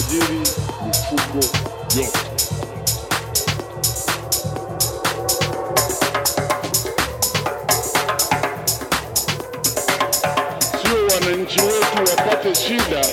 kusajili 0.00 0.38
mifugo 0.86 1.46
yote. 1.96 2.30
Sio 10.82 11.06
wananchi 11.14 11.60
wetu 11.60 12.10
wapate 12.16 12.54
shida 12.54 13.06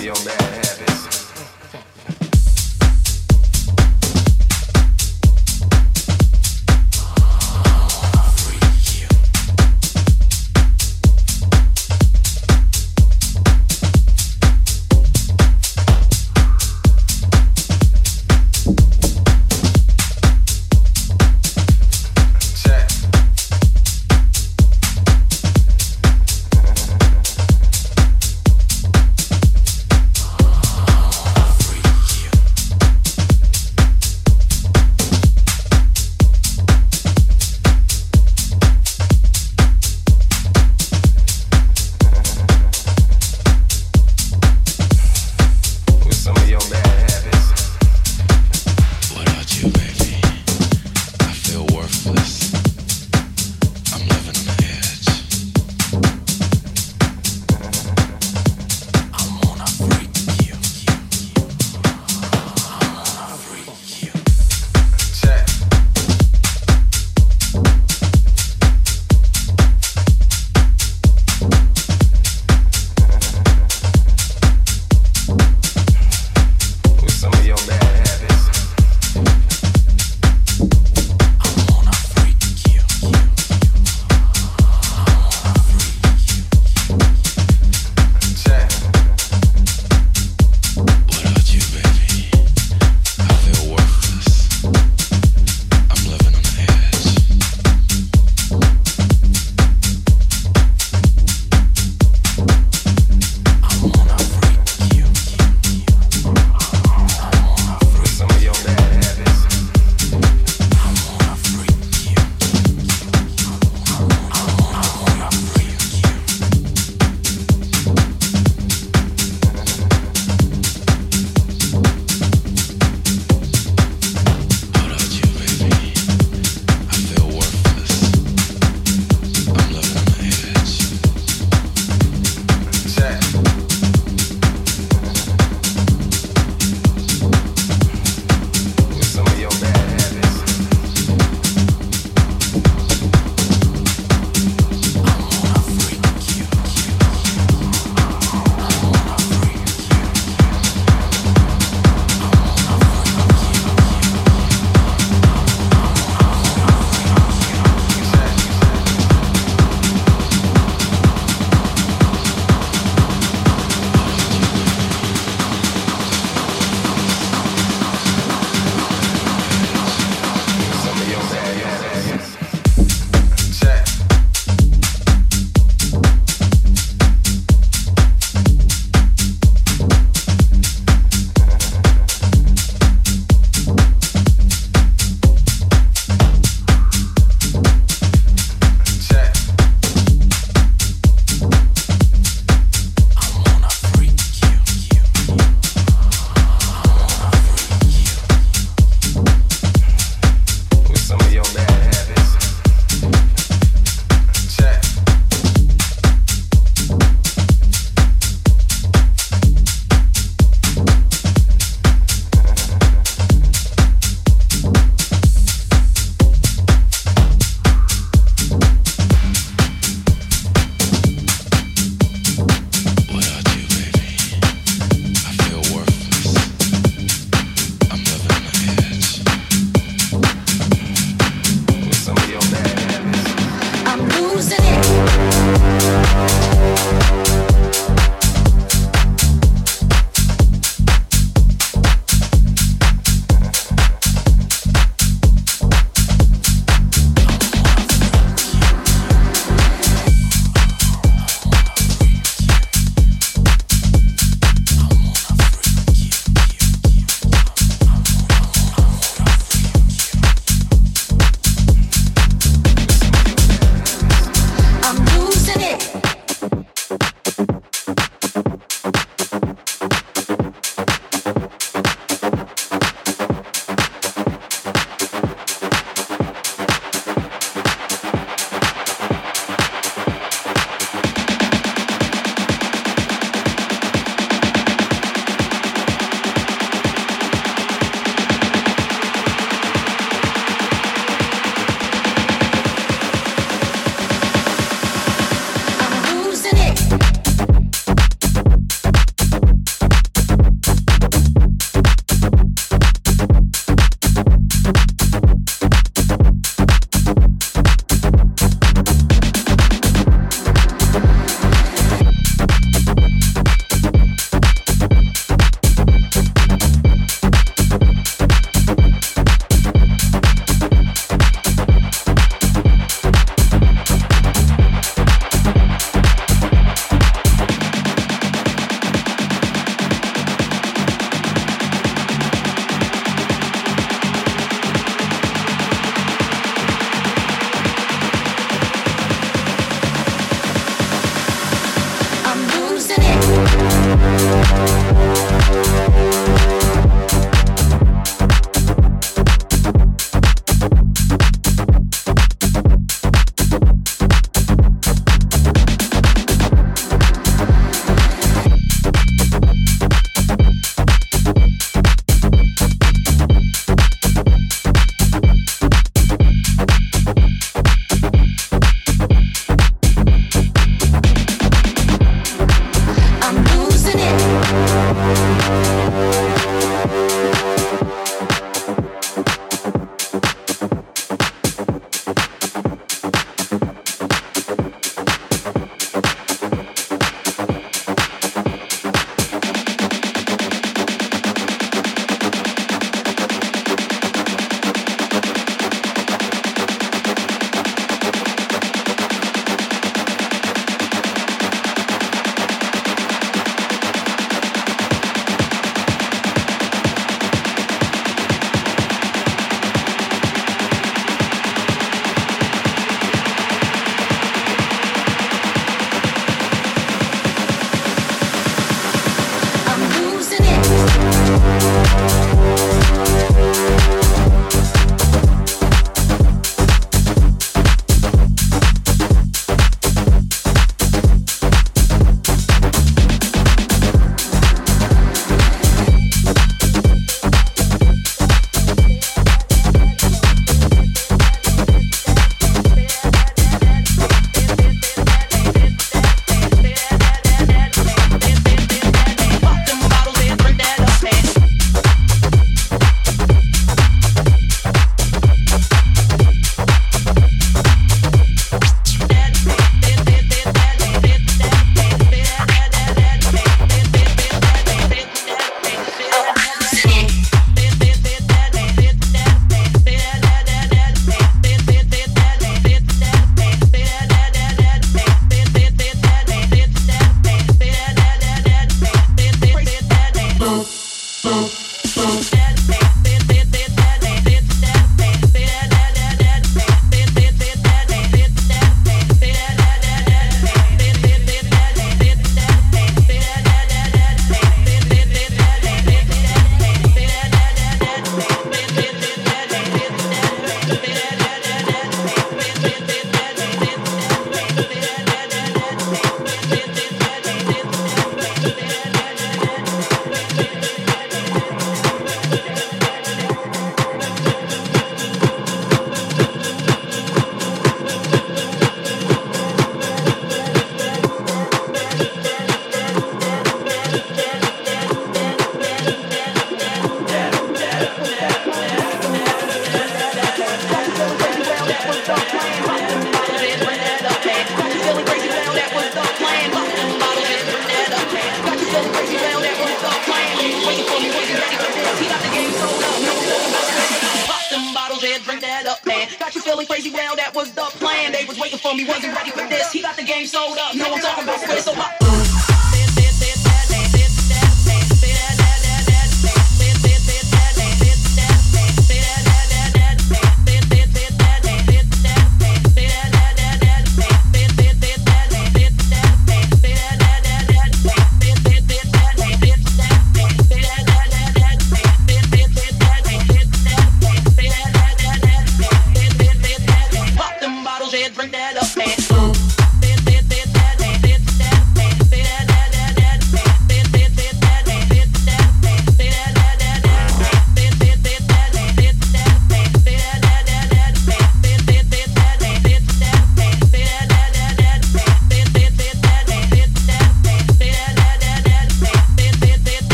be 0.00 0.10
on 0.10 0.24
that. 0.24 0.47